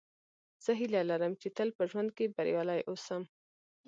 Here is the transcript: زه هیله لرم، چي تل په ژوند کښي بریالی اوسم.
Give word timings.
زه 0.63 0.71
هیله 0.79 1.01
لرم، 1.09 1.33
چي 1.41 1.47
تل 1.57 1.69
په 1.77 1.83
ژوند 1.91 2.09
کښي 2.17 2.25
بریالی 2.35 2.81
اوسم. 2.89 3.21